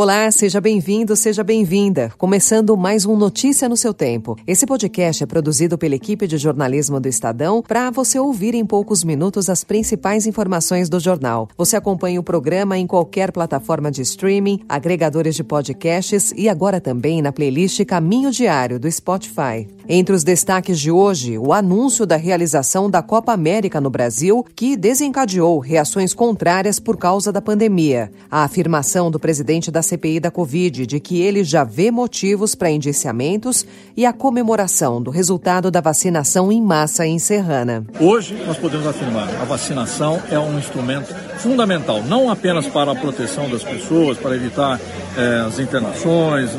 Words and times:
Olá, 0.00 0.30
seja 0.30 0.60
bem-vindo, 0.60 1.16
seja 1.16 1.42
bem-vinda. 1.42 2.12
Começando 2.16 2.76
mais 2.76 3.04
um 3.04 3.16
Notícia 3.16 3.68
no 3.68 3.76
seu 3.76 3.92
tempo. 3.92 4.36
Esse 4.46 4.64
podcast 4.64 5.24
é 5.24 5.26
produzido 5.26 5.76
pela 5.76 5.96
equipe 5.96 6.24
de 6.28 6.38
jornalismo 6.38 7.00
do 7.00 7.08
Estadão 7.08 7.60
para 7.66 7.90
você 7.90 8.16
ouvir 8.16 8.54
em 8.54 8.64
poucos 8.64 9.02
minutos 9.02 9.50
as 9.50 9.64
principais 9.64 10.24
informações 10.24 10.88
do 10.88 11.00
jornal. 11.00 11.48
Você 11.56 11.74
acompanha 11.76 12.20
o 12.20 12.22
programa 12.22 12.78
em 12.78 12.86
qualquer 12.86 13.32
plataforma 13.32 13.90
de 13.90 14.02
streaming, 14.02 14.60
agregadores 14.68 15.34
de 15.34 15.42
podcasts 15.42 16.32
e 16.36 16.48
agora 16.48 16.80
também 16.80 17.20
na 17.20 17.32
playlist 17.32 17.84
Caminho 17.84 18.30
Diário 18.30 18.78
do 18.78 18.88
Spotify. 18.88 19.66
Entre 19.88 20.14
os 20.14 20.22
destaques 20.22 20.78
de 20.78 20.92
hoje, 20.92 21.38
o 21.38 21.52
anúncio 21.52 22.06
da 22.06 22.14
realização 22.14 22.88
da 22.88 23.02
Copa 23.02 23.32
América 23.32 23.80
no 23.80 23.90
Brasil, 23.90 24.44
que 24.54 24.76
desencadeou 24.76 25.58
reações 25.58 26.14
contrárias 26.14 26.78
por 26.78 26.96
causa 26.96 27.32
da 27.32 27.40
pandemia. 27.40 28.12
A 28.30 28.44
afirmação 28.44 29.10
do 29.10 29.18
presidente 29.18 29.70
da 29.72 29.82
CPI 29.88 30.20
da 30.20 30.30
Covid 30.30 30.86
de 30.86 31.00
que 31.00 31.20
ele 31.20 31.42
já 31.42 31.64
vê 31.64 31.90
motivos 31.90 32.54
para 32.54 32.70
indiciamentos 32.70 33.66
e 33.96 34.04
a 34.06 34.12
comemoração 34.12 35.02
do 35.02 35.10
resultado 35.10 35.70
da 35.70 35.80
vacinação 35.80 36.52
em 36.52 36.62
massa 36.62 37.06
em 37.06 37.18
Serrana. 37.18 37.84
Hoje 38.00 38.34
nós 38.46 38.56
podemos 38.56 38.86
afirmar 38.86 39.28
a 39.40 39.44
vacinação 39.44 40.20
é 40.30 40.38
um 40.38 40.58
instrumento 40.58 41.14
fundamental, 41.38 42.02
não 42.02 42.30
apenas 42.30 42.66
para 42.66 42.92
a 42.92 42.94
proteção 42.94 43.48
das 43.48 43.64
pessoas, 43.64 44.18
para 44.18 44.36
evitar 44.36 44.80
eh, 45.16 45.44
as 45.46 45.58
internações, 45.58 46.50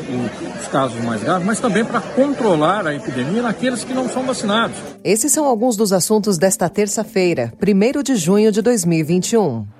os 0.60 0.68
casos 0.68 1.02
mais 1.04 1.22
graves, 1.22 1.46
mas 1.46 1.60
também 1.60 1.84
para 1.84 2.00
controlar 2.00 2.86
a 2.86 2.94
epidemia 2.94 3.42
naqueles 3.42 3.84
que 3.84 3.92
não 3.92 4.08
são 4.08 4.24
vacinados. 4.24 4.76
Esses 5.04 5.32
são 5.32 5.44
alguns 5.44 5.76
dos 5.76 5.92
assuntos 5.92 6.38
desta 6.38 6.68
terça-feira, 6.68 7.52
1 7.60 8.02
de 8.02 8.16
junho 8.16 8.50
de 8.50 8.62
2021. 8.62 9.79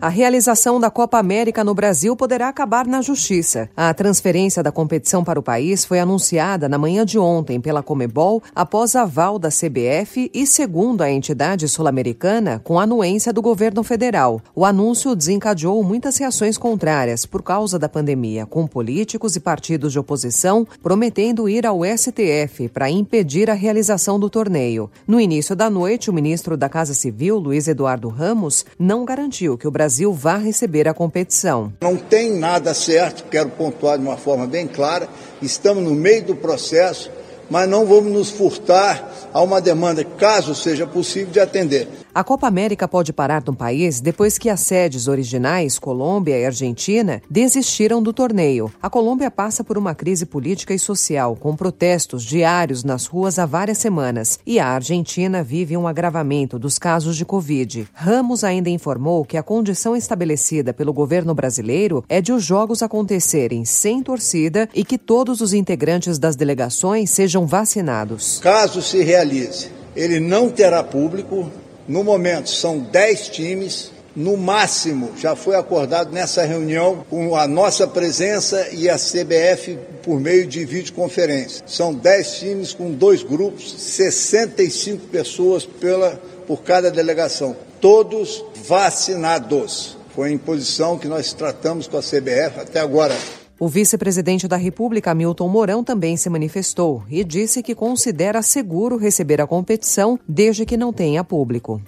A 0.00 0.08
realização 0.08 0.78
da 0.78 0.92
Copa 0.92 1.18
América 1.18 1.64
no 1.64 1.74
Brasil 1.74 2.14
poderá 2.14 2.48
acabar 2.48 2.86
na 2.86 3.02
justiça. 3.02 3.68
A 3.76 3.92
transferência 3.92 4.62
da 4.62 4.70
competição 4.70 5.24
para 5.24 5.40
o 5.40 5.42
país 5.42 5.84
foi 5.84 5.98
anunciada 5.98 6.68
na 6.68 6.78
manhã 6.78 7.04
de 7.04 7.18
ontem 7.18 7.60
pela 7.60 7.82
Comebol 7.82 8.40
após 8.54 8.94
aval 8.94 9.40
da 9.40 9.48
CBF 9.48 10.30
e, 10.32 10.46
segundo 10.46 11.02
a 11.02 11.10
entidade 11.10 11.68
sul-americana, 11.68 12.60
com 12.62 12.78
anuência 12.78 13.32
do 13.32 13.42
governo 13.42 13.82
federal. 13.82 14.40
O 14.54 14.64
anúncio 14.64 15.16
desencadeou 15.16 15.82
muitas 15.82 16.16
reações 16.16 16.56
contrárias 16.56 17.26
por 17.26 17.42
causa 17.42 17.76
da 17.76 17.88
pandemia, 17.88 18.46
com 18.46 18.68
políticos 18.68 19.34
e 19.34 19.40
partidos 19.40 19.90
de 19.90 19.98
oposição 19.98 20.64
prometendo 20.80 21.48
ir 21.48 21.66
ao 21.66 21.80
STF 21.84 22.68
para 22.68 22.88
impedir 22.88 23.50
a 23.50 23.54
realização 23.54 24.16
do 24.16 24.30
torneio. 24.30 24.88
No 25.08 25.20
início 25.20 25.56
da 25.56 25.68
noite, 25.68 26.08
o 26.08 26.12
ministro 26.14 26.56
da 26.56 26.68
Casa 26.68 26.94
Civil, 26.94 27.36
Luiz 27.36 27.66
Eduardo 27.66 28.08
Ramos, 28.08 28.64
não 28.78 29.04
garantiu 29.04 29.58
que 29.58 29.66
o 29.66 29.72
Brasil 29.72 29.87
Brasil 29.88 30.12
vá 30.12 30.36
receber 30.36 30.86
a 30.86 30.92
competição. 30.92 31.72
Não 31.80 31.96
tem 31.96 32.36
nada 32.36 32.74
certo, 32.74 33.24
quero 33.30 33.48
pontuar 33.48 33.96
de 33.96 34.04
uma 34.04 34.18
forma 34.18 34.46
bem 34.46 34.66
clara, 34.66 35.08
estamos 35.40 35.82
no 35.82 35.94
meio 35.94 36.22
do 36.24 36.36
processo, 36.36 37.10
mas 37.48 37.66
não 37.66 37.86
vamos 37.86 38.12
nos 38.12 38.28
furtar 38.28 39.10
a 39.32 39.40
uma 39.40 39.62
demanda, 39.62 40.04
caso 40.04 40.54
seja 40.54 40.86
possível, 40.86 41.32
de 41.32 41.40
atender. 41.40 41.88
A 42.14 42.24
Copa 42.24 42.46
América 42.46 42.88
pode 42.88 43.12
parar 43.12 43.42
no 43.46 43.54
país 43.54 44.00
depois 44.00 44.38
que 44.38 44.48
as 44.48 44.60
sedes 44.60 45.08
originais, 45.08 45.78
Colômbia 45.78 46.38
e 46.38 46.46
Argentina, 46.46 47.22
desistiram 47.30 48.02
do 48.02 48.12
torneio. 48.12 48.72
A 48.82 48.88
Colômbia 48.88 49.30
passa 49.30 49.62
por 49.62 49.76
uma 49.76 49.94
crise 49.94 50.24
política 50.24 50.72
e 50.72 50.78
social, 50.78 51.36
com 51.36 51.54
protestos 51.54 52.24
diários 52.24 52.82
nas 52.82 53.06
ruas 53.06 53.38
há 53.38 53.46
várias 53.46 53.78
semanas, 53.78 54.38
e 54.46 54.58
a 54.58 54.68
Argentina 54.68 55.42
vive 55.42 55.76
um 55.76 55.86
agravamento 55.86 56.58
dos 56.58 56.78
casos 56.78 57.16
de 57.16 57.24
Covid. 57.24 57.86
Ramos 57.92 58.42
ainda 58.42 58.70
informou 58.70 59.24
que 59.24 59.36
a 59.36 59.42
condição 59.42 59.94
estabelecida 59.94 60.72
pelo 60.72 60.92
governo 60.92 61.34
brasileiro 61.34 62.04
é 62.08 62.20
de 62.20 62.32
os 62.32 62.42
jogos 62.42 62.82
acontecerem 62.82 63.64
sem 63.64 64.02
torcida 64.02 64.68
e 64.74 64.82
que 64.82 64.96
todos 64.96 65.40
os 65.40 65.52
integrantes 65.52 66.18
das 66.18 66.34
delegações 66.34 67.10
sejam 67.10 67.46
vacinados. 67.46 68.38
Caso 68.42 68.80
se 68.80 69.02
realize, 69.04 69.70
ele 69.94 70.18
não 70.18 70.48
terá 70.48 70.82
público 70.82 71.50
no 71.88 72.04
momento, 72.04 72.50
são 72.50 72.78
10 72.78 73.28
times. 73.28 73.90
No 74.14 74.36
máximo, 74.36 75.12
já 75.16 75.36
foi 75.36 75.54
acordado 75.54 76.12
nessa 76.12 76.42
reunião 76.42 77.04
com 77.08 77.36
a 77.36 77.46
nossa 77.46 77.86
presença 77.86 78.68
e 78.72 78.88
a 78.90 78.96
CBF 78.96 79.78
por 80.02 80.18
meio 80.18 80.44
de 80.44 80.64
videoconferência. 80.64 81.62
São 81.68 81.94
10 81.94 82.38
times 82.38 82.72
com 82.72 82.90
dois 82.90 83.22
grupos, 83.22 83.80
65 83.80 85.06
pessoas 85.06 85.64
pela, 85.64 86.20
por 86.48 86.62
cada 86.62 86.90
delegação, 86.90 87.56
todos 87.80 88.44
vacinados. 88.66 89.96
Foi 90.16 90.30
a 90.30 90.32
imposição 90.32 90.98
que 90.98 91.06
nós 91.06 91.32
tratamos 91.32 91.86
com 91.86 91.96
a 91.96 92.02
CBF 92.02 92.58
até 92.60 92.80
agora. 92.80 93.14
O 93.60 93.66
vice-presidente 93.66 94.46
da 94.46 94.56
República, 94.56 95.12
Milton 95.12 95.48
Mourão, 95.48 95.82
também 95.82 96.16
se 96.16 96.30
manifestou 96.30 97.02
e 97.10 97.24
disse 97.24 97.60
que 97.60 97.74
considera 97.74 98.40
seguro 98.40 98.96
receber 98.96 99.40
a 99.40 99.48
competição 99.48 100.16
desde 100.28 100.64
que 100.64 100.76
não 100.76 100.92
tenha 100.92 101.24
público. 101.24 101.82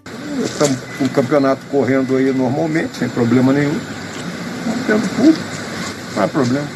Estamos 0.44 0.81
com 0.98 1.04
o 1.04 1.08
campeonato 1.10 1.64
correndo 1.70 2.16
aí 2.16 2.32
normalmente, 2.32 2.97
sem 2.97 3.08
problema 3.08 3.53
nenhum. 3.53 3.72
Não 3.72 4.84
tendo 4.84 5.16
público, 5.16 5.38
não 6.16 6.25
há 6.25 6.28
problema. 6.28 6.69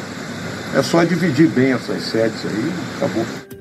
É 0.76 0.82
só 0.82 1.02
dividir 1.02 1.48
bem 1.48 1.72
essas 1.72 2.00
sedes 2.04 2.44
aí, 2.46 2.72
acabou. 2.96 3.53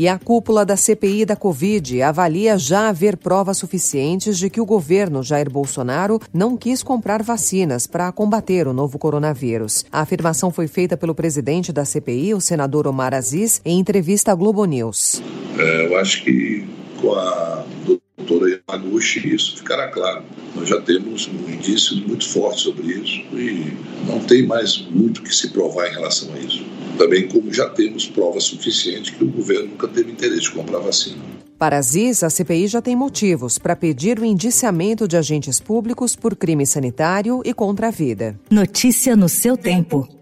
E 0.00 0.08
a 0.08 0.18
cúpula 0.18 0.64
da 0.64 0.78
CPI 0.78 1.26
da 1.26 1.36
Covid 1.36 2.00
avalia 2.00 2.56
já 2.56 2.88
haver 2.88 3.18
provas 3.18 3.58
suficientes 3.58 4.38
de 4.38 4.48
que 4.48 4.58
o 4.58 4.64
governo 4.64 5.22
Jair 5.22 5.50
Bolsonaro 5.50 6.18
não 6.32 6.56
quis 6.56 6.82
comprar 6.82 7.22
vacinas 7.22 7.86
para 7.86 8.10
combater 8.10 8.66
o 8.66 8.72
novo 8.72 8.98
coronavírus. 8.98 9.84
A 9.92 10.00
afirmação 10.00 10.50
foi 10.50 10.66
feita 10.66 10.96
pelo 10.96 11.14
presidente 11.14 11.70
da 11.70 11.84
CPI, 11.84 12.32
o 12.32 12.40
senador 12.40 12.86
Omar 12.86 13.12
Aziz, 13.12 13.60
em 13.62 13.78
entrevista 13.78 14.32
à 14.32 14.34
Globo 14.34 14.64
News. 14.64 15.22
É, 15.58 15.88
eu 15.88 15.98
acho 15.98 16.24
que 16.24 16.66
com 16.98 17.12
a 17.12 17.49
doutora 18.30 18.62
Yamaguchi 18.68 19.34
isso 19.34 19.56
ficará 19.56 19.88
claro. 19.88 20.22
Nós 20.54 20.68
já 20.68 20.80
temos 20.80 21.28
um 21.28 21.50
indício 21.50 21.96
muito 22.06 22.28
forte 22.28 22.62
sobre 22.62 22.86
isso 22.92 23.20
e 23.32 23.76
não 24.06 24.20
tem 24.20 24.46
mais 24.46 24.78
muito 24.90 25.22
que 25.22 25.34
se 25.34 25.48
provar 25.48 25.88
em 25.88 25.92
relação 25.92 26.32
a 26.34 26.38
isso 26.38 26.64
também 27.00 27.26
como 27.26 27.50
já 27.50 27.66
temos 27.70 28.06
provas 28.06 28.44
suficientes 28.44 29.10
que 29.10 29.24
o 29.24 29.26
governo 29.26 29.68
nunca 29.68 29.88
teve 29.88 30.12
interesse 30.12 30.42
de 30.42 30.50
comprar 30.50 30.80
vacina. 30.80 31.16
Para 31.58 31.78
Aziz, 31.78 32.22
a 32.22 32.28
CPI 32.28 32.66
já 32.66 32.82
tem 32.82 32.94
motivos 32.94 33.56
para 33.56 33.74
pedir 33.74 34.18
o 34.18 34.24
indiciamento 34.24 35.08
de 35.08 35.16
agentes 35.16 35.60
públicos 35.60 36.14
por 36.14 36.36
crime 36.36 36.66
sanitário 36.66 37.40
e 37.42 37.54
contra 37.54 37.88
a 37.88 37.90
vida. 37.90 38.38
Notícia 38.50 39.16
no 39.16 39.30
seu 39.30 39.56
tempo. 39.56 40.19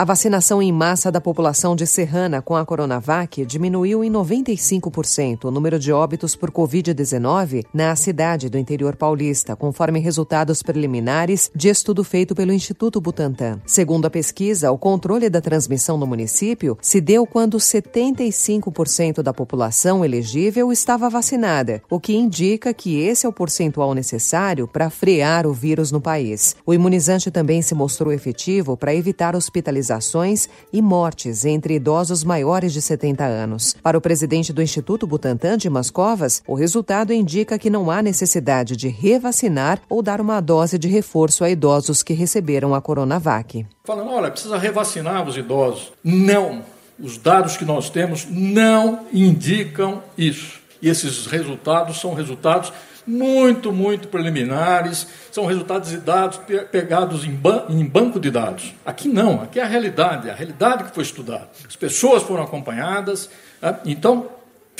A 0.00 0.04
vacinação 0.06 0.62
em 0.62 0.72
massa 0.72 1.12
da 1.12 1.20
população 1.20 1.76
de 1.76 1.86
Serrana 1.86 2.40
com 2.40 2.56
a 2.56 2.64
Coronavac 2.64 3.44
diminuiu 3.44 4.02
em 4.02 4.10
95% 4.10 5.44
o 5.44 5.50
número 5.50 5.78
de 5.78 5.92
óbitos 5.92 6.34
por 6.34 6.50
Covid-19 6.50 7.66
na 7.70 7.94
cidade 7.94 8.48
do 8.48 8.56
interior 8.56 8.96
paulista, 8.96 9.54
conforme 9.54 10.00
resultados 10.00 10.62
preliminares 10.62 11.50
de 11.54 11.68
estudo 11.68 12.02
feito 12.02 12.34
pelo 12.34 12.50
Instituto 12.50 12.98
Butantan. 12.98 13.60
Segundo 13.66 14.06
a 14.06 14.10
pesquisa, 14.10 14.72
o 14.72 14.78
controle 14.78 15.28
da 15.28 15.42
transmissão 15.42 15.98
no 15.98 16.06
município 16.06 16.78
se 16.80 16.98
deu 16.98 17.26
quando 17.26 17.58
75% 17.58 19.20
da 19.20 19.34
população 19.34 20.02
elegível 20.02 20.72
estava 20.72 21.10
vacinada, 21.10 21.82
o 21.90 22.00
que 22.00 22.16
indica 22.16 22.72
que 22.72 22.98
esse 22.98 23.26
é 23.26 23.28
o 23.28 23.34
percentual 23.34 23.92
necessário 23.92 24.66
para 24.66 24.88
frear 24.88 25.46
o 25.46 25.52
vírus 25.52 25.92
no 25.92 26.00
país. 26.00 26.56
O 26.64 26.72
imunizante 26.72 27.30
também 27.30 27.60
se 27.60 27.74
mostrou 27.74 28.10
efetivo 28.10 28.78
para 28.78 28.94
evitar 28.94 29.36
hospitalização 29.36 29.89
hospitalizações 29.90 30.48
e 30.72 30.80
mortes 30.80 31.44
entre 31.44 31.74
idosos 31.74 32.22
maiores 32.22 32.72
de 32.72 32.80
70 32.80 33.24
anos. 33.24 33.76
Para 33.82 33.98
o 33.98 34.00
presidente 34.00 34.52
do 34.52 34.62
Instituto 34.62 35.06
Butantan, 35.06 35.56
Dimas 35.58 35.90
Covas, 35.90 36.42
o 36.46 36.54
resultado 36.54 37.12
indica 37.12 37.58
que 37.58 37.70
não 37.70 37.90
há 37.90 38.00
necessidade 38.00 38.76
de 38.76 38.88
revacinar 38.88 39.80
ou 39.88 40.02
dar 40.02 40.20
uma 40.20 40.40
dose 40.40 40.78
de 40.78 40.88
reforço 40.88 41.42
a 41.42 41.50
idosos 41.50 42.02
que 42.02 42.12
receberam 42.12 42.74
a 42.74 42.80
Coronavac. 42.80 43.66
Falando, 43.84 44.10
olha, 44.10 44.30
precisa 44.30 44.56
revacinar 44.56 45.26
os 45.26 45.36
idosos. 45.36 45.92
Não! 46.04 46.62
Os 46.98 47.16
dados 47.16 47.56
que 47.56 47.64
nós 47.64 47.88
temos 47.88 48.26
não 48.28 49.06
indicam 49.12 50.02
isso. 50.18 50.60
E 50.82 50.88
esses 50.88 51.26
resultados 51.26 51.98
são 51.98 52.14
resultados 52.14 52.72
muito, 53.10 53.72
muito 53.72 54.08
preliminares, 54.08 55.06
são 55.30 55.44
resultados 55.46 55.92
e 55.92 55.96
dados 55.98 56.40
pegados 56.70 57.24
em, 57.24 57.32
ban 57.32 57.64
em 57.68 57.84
banco 57.84 58.20
de 58.20 58.30
dados. 58.30 58.74
Aqui 58.86 59.08
não, 59.08 59.42
aqui 59.42 59.58
é 59.58 59.62
a 59.62 59.66
realidade, 59.66 60.28
é 60.28 60.32
a 60.32 60.34
realidade 60.34 60.84
que 60.84 60.94
foi 60.94 61.02
estudada. 61.02 61.48
As 61.66 61.76
pessoas 61.76 62.22
foram 62.22 62.44
acompanhadas, 62.44 63.28
né? 63.60 63.76
então 63.84 64.28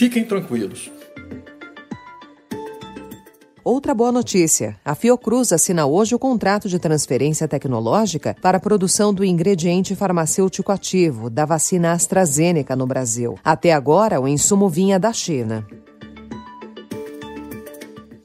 Fiquem 0.01 0.25
tranquilos. 0.25 0.91
Outra 3.63 3.93
boa 3.93 4.11
notícia: 4.11 4.75
a 4.83 4.95
Fiocruz 4.95 5.53
assina 5.53 5.85
hoje 5.85 6.15
o 6.15 6.19
contrato 6.19 6.71
de 6.71 6.79
transferência 6.79 7.47
tecnológica 7.47 8.35
para 8.41 8.57
a 8.57 8.61
produção 8.61 9.13
do 9.13 9.23
ingrediente 9.23 9.95
farmacêutico 9.95 10.73
ativo 10.73 11.29
da 11.29 11.45
vacina 11.45 11.93
AstraZeneca 11.93 12.75
no 12.75 12.87
Brasil. 12.87 13.39
Até 13.45 13.75
agora, 13.75 14.19
o 14.19 14.27
insumo 14.27 14.71
vinha 14.71 14.99
da 14.99 15.13
China. 15.13 15.67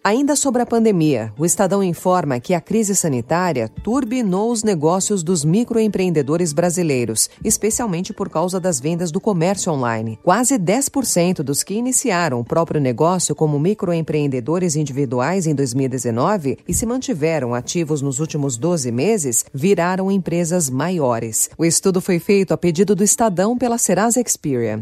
Ainda 0.06 0.36
sobre 0.36 0.62
a 0.62 0.68
pandemia, 0.68 1.34
o 1.36 1.48
Estadão 1.48 1.81
informa 1.84 2.40
que 2.40 2.54
a 2.54 2.62
crise 2.62 2.96
sanitária 2.96 3.68
turbinou 3.81 4.52
os 4.52 4.62
negócios 4.62 5.24
dos 5.24 5.44
microempreendedores 5.44 6.54
brasileiros, 6.54 7.28
especialmente 7.44 8.13
por 8.13 8.30
causa 8.30 8.60
das 8.60 8.80
vendas 8.80 9.10
do 9.12 9.19
comércio 9.19 9.74
online. 9.74 10.19
Quase 10.22 10.60
10% 10.60 11.38
dos 11.38 11.63
que 11.63 11.74
iniciaram 11.74 12.40
o 12.40 12.46
próprio 12.46 12.80
negócio 12.80 13.34
como 13.34 13.57
microempreendedores 13.57 14.75
individuais 14.75 15.48
em 15.48 15.56
2019 15.56 16.60
e 16.68 16.72
se 16.72 16.86
mantiveram 16.86 17.56
ativos 17.56 18.00
nos 18.04 18.19
últimos 18.19 18.58
12 18.58 18.92
meses 18.92 19.44
viraram 19.51 20.12
empresas 20.12 20.69
maiores. 20.69 21.50
O 21.58 21.66
estudo 21.66 22.00
foi 22.00 22.19
feito 22.19 22.54
a 22.54 22.58
pedido 22.58 22.94
do 22.94 23.04
Estadão 23.04 23.58
pela 23.58 23.80
Serasa 23.80 24.22
Experian. 24.22 24.81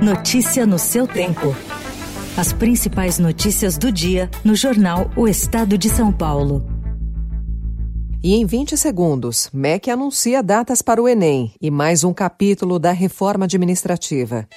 Notícia 0.00 0.64
no 0.64 0.78
seu 0.78 1.08
tempo. 1.08 1.56
As 2.40 2.52
principais 2.54 3.18
notícias 3.18 3.76
do 3.76 3.92
dia 3.92 4.30
no 4.42 4.54
jornal 4.54 5.10
O 5.14 5.28
Estado 5.28 5.76
de 5.76 5.90
São 5.90 6.10
Paulo. 6.10 6.64
E 8.24 8.34
em 8.34 8.46
20 8.46 8.78
segundos, 8.78 9.50
MEC 9.52 9.90
anuncia 9.90 10.42
datas 10.42 10.80
para 10.80 11.02
o 11.02 11.06
Enem 11.06 11.52
e 11.60 11.70
mais 11.70 12.02
um 12.02 12.14
capítulo 12.14 12.78
da 12.78 12.92
reforma 12.92 13.44
administrativa. 13.44 14.48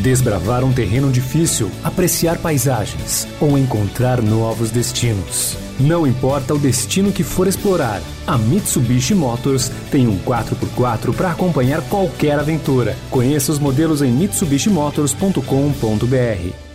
Desbravar 0.00 0.64
um 0.64 0.72
terreno 0.72 1.12
difícil, 1.12 1.70
apreciar 1.84 2.38
paisagens 2.38 3.28
ou 3.38 3.58
encontrar 3.58 4.22
novos 4.22 4.70
destinos. 4.70 5.58
Não 5.78 6.06
importa 6.06 6.54
o 6.54 6.58
destino 6.58 7.12
que 7.12 7.22
for 7.22 7.46
explorar, 7.46 8.00
a 8.26 8.38
Mitsubishi 8.38 9.14
Motors 9.14 9.70
tem 9.90 10.08
um 10.08 10.18
4x4 10.20 11.14
para 11.14 11.32
acompanhar 11.32 11.86
qualquer 11.90 12.38
aventura. 12.38 12.96
Conheça 13.10 13.52
os 13.52 13.58
modelos 13.58 14.00
em 14.00 14.10
mitsubishimotors.com.br. 14.10 16.69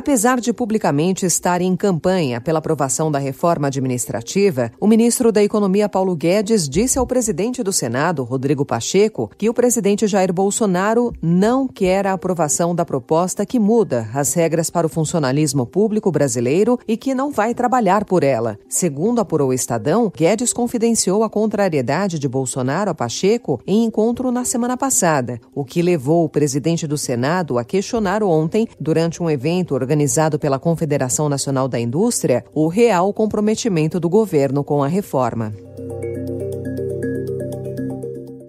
Apesar 0.00 0.40
de 0.40 0.50
publicamente 0.50 1.26
estar 1.26 1.60
em 1.60 1.76
campanha 1.76 2.40
pela 2.40 2.58
aprovação 2.58 3.12
da 3.12 3.18
reforma 3.18 3.66
administrativa, 3.66 4.72
o 4.80 4.86
ministro 4.86 5.30
da 5.30 5.44
Economia 5.44 5.90
Paulo 5.90 6.16
Guedes 6.16 6.66
disse 6.66 6.98
ao 6.98 7.06
presidente 7.06 7.62
do 7.62 7.70
Senado, 7.70 8.24
Rodrigo 8.24 8.64
Pacheco, 8.64 9.30
que 9.36 9.50
o 9.50 9.52
presidente 9.52 10.06
Jair 10.06 10.32
Bolsonaro 10.32 11.12
não 11.20 11.68
quer 11.68 12.06
a 12.06 12.14
aprovação 12.14 12.74
da 12.74 12.82
proposta 12.82 13.44
que 13.44 13.58
muda 13.58 14.08
as 14.14 14.32
regras 14.32 14.70
para 14.70 14.86
o 14.86 14.90
funcionalismo 14.90 15.66
público 15.66 16.10
brasileiro 16.10 16.78
e 16.88 16.96
que 16.96 17.14
não 17.14 17.30
vai 17.30 17.52
trabalhar 17.52 18.06
por 18.06 18.24
ela. 18.24 18.58
Segundo 18.70 19.20
apurou 19.20 19.50
o 19.50 19.52
Estadão, 19.52 20.10
Guedes 20.16 20.54
confidenciou 20.54 21.22
a 21.22 21.28
contrariedade 21.28 22.18
de 22.18 22.26
Bolsonaro 22.26 22.90
a 22.90 22.94
Pacheco 22.94 23.60
em 23.66 23.84
encontro 23.84 24.32
na 24.32 24.46
semana 24.46 24.78
passada, 24.78 25.38
o 25.54 25.62
que 25.62 25.82
levou 25.82 26.24
o 26.24 26.28
presidente 26.30 26.86
do 26.86 26.96
Senado 26.96 27.58
a 27.58 27.64
questionar 27.64 28.22
ontem, 28.22 28.66
durante 28.80 29.22
um 29.22 29.28
evento 29.28 29.74
organizado 29.90 30.38
pela 30.38 30.56
Confederação 30.56 31.28
Nacional 31.28 31.66
da 31.66 31.80
Indústria, 31.80 32.44
o 32.54 32.68
real 32.68 33.12
comprometimento 33.12 33.98
do 33.98 34.08
governo 34.08 34.62
com 34.62 34.84
a 34.84 34.86
reforma. 34.86 35.52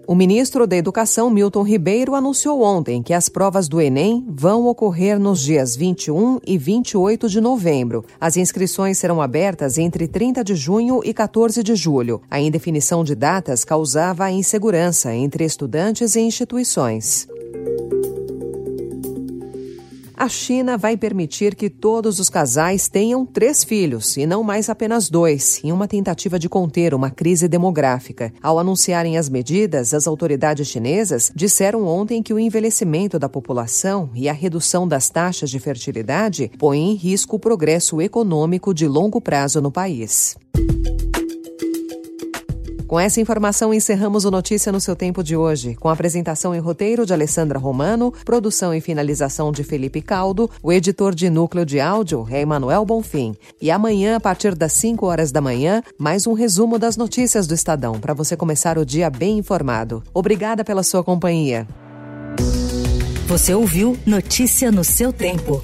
O 0.06 0.14
ministro 0.14 0.68
da 0.68 0.76
Educação, 0.76 1.32
Milton 1.32 1.64
Ribeiro, 1.64 2.14
anunciou 2.14 2.62
ontem 2.62 3.02
que 3.02 3.14
as 3.14 3.28
provas 3.28 3.68
do 3.68 3.82
Enem 3.82 4.24
vão 4.30 4.68
ocorrer 4.68 5.18
nos 5.18 5.40
dias 5.40 5.76
21 5.76 6.40
e 6.46 6.60
28 6.60 7.28
de 7.28 7.42
novembro. 7.42 8.06
As 8.20 8.38
inscrições 8.38 9.00
serão 9.00 9.20
abertas 9.20 9.80
entre 9.80 10.08
30 10.08 10.44
de 10.44 10.54
junho 10.54 11.00
e 11.04 11.12
14 11.12 11.64
de 11.64 11.76
julho. 11.76 12.22
A 12.30 12.40
indefinição 12.40 13.04
de 13.04 13.16
datas 13.16 13.64
causava 13.64 14.30
insegurança 14.30 15.16
entre 15.16 15.44
estudantes 15.46 16.16
e 16.16 16.20
instituições 16.20 17.31
a 20.22 20.30
China 20.30 20.78
vai 20.78 20.96
permitir 20.96 21.56
que 21.56 21.68
todos 21.68 22.20
os 22.20 22.30
casais 22.30 22.88
tenham 22.88 23.26
três 23.26 23.64
filhos 23.64 24.16
e 24.18 24.28
não 24.28 24.44
mais 24.44 24.70
apenas 24.70 25.10
dois, 25.10 25.60
em 25.64 25.72
uma 25.72 25.88
tentativa 25.88 26.38
de 26.38 26.48
conter 26.48 26.94
uma 26.94 27.10
crise 27.10 27.48
demográfica. 27.48 28.32
Ao 28.40 28.60
anunciarem 28.60 29.18
as 29.18 29.28
medidas, 29.28 29.96
as 29.96 30.06
autoridades 30.06 30.68
chinesas 30.68 31.32
disseram 31.36 31.88
ontem 31.88 32.22
que 32.22 32.36
o 32.36 32.38
envelhecimento 32.38 33.18
da 33.18 33.28
população 33.28 34.12
e 34.14 34.30
a 34.30 34.34
redução 34.34 34.88
das 34.88 35.10
taxas 35.10 35.50
de 35.50 35.60
fertilidade 35.60 36.52
põem 36.56 36.92
em 36.92 36.94
risco 36.94 37.38
o 37.38 37.40
progresso 37.40 38.00
econômico 38.00 38.76
de 38.76 38.88
longo 38.88 39.20
prazo 39.20 39.60
no 39.60 39.72
país. 39.72 40.38
Com 42.92 43.00
essa 43.00 43.22
informação, 43.22 43.74
encerramos 43.74 44.26
o 44.26 44.32
Notícia 44.32 44.70
no 44.70 44.82
seu 44.82 44.98
tempo 44.98 45.24
de 45.24 45.34
hoje, 45.34 45.76
com 45.76 45.88
apresentação 45.88 46.54
e 46.54 46.60
roteiro 46.60 47.06
de 47.06 47.14
Alessandra 47.14 47.58
Romano, 47.58 48.14
produção 48.26 48.74
e 48.74 48.82
finalização 48.82 49.50
de 49.50 49.64
Felipe 49.64 50.02
Caldo, 50.02 50.52
o 50.62 50.74
editor 50.74 51.16
de 51.16 51.30
núcleo 51.30 51.66
de 51.66 51.80
áudio 51.80 52.28
é 52.30 52.42
Emanuel 52.42 52.84
Bonfim. 52.84 53.34
E 53.62 53.72
amanhã, 53.72 54.18
a 54.18 54.20
partir 54.20 54.56
das 54.56 54.74
5 54.74 55.06
horas 55.06 55.32
da 55.32 55.40
manhã, 55.40 55.82
mais 55.98 56.28
um 56.28 56.34
resumo 56.34 56.78
das 56.78 56.98
notícias 56.98 57.48
do 57.48 57.54
Estadão, 57.54 57.98
para 57.98 58.14
você 58.14 58.36
começar 58.36 58.78
o 58.78 58.86
dia 58.86 59.10
bem 59.10 59.38
informado. 59.38 60.04
Obrigada 60.14 60.62
pela 60.62 60.84
sua 60.84 61.02
companhia. 61.02 61.66
Você 63.26 63.54
ouviu 63.54 63.98
Notícia 64.06 64.70
no 64.70 64.84
seu 64.84 65.14
tempo. 65.14 65.64